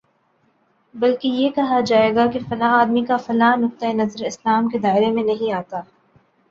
بلکہ 0.95 1.27
یہ 1.27 1.49
کہا 1.49 1.79
جائے 1.79 2.13
گا 2.15 2.25
کہ 2.27 2.39
فلاں 2.49 2.71
آدمی 2.79 3.05
کا 3.05 3.17
فلاں 3.17 3.55
نقطۂ 3.57 3.93
نظر 3.93 4.25
اسلام 4.25 4.69
کے 4.69 4.77
دائرے 4.79 5.11
میں 5.11 5.23
نہیں 5.23 5.53
آتا 5.53 5.81